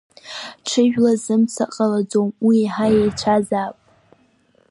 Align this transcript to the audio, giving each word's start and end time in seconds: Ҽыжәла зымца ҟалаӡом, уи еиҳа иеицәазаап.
Ҽыжәла 0.67 1.13
зымца 1.23 1.65
ҟалаӡом, 1.73 2.29
уи 2.45 2.57
еиҳа 2.61 2.87
иеицәазаап. 2.91 3.75